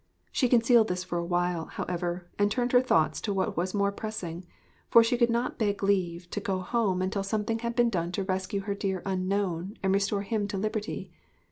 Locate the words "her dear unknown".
8.61-9.77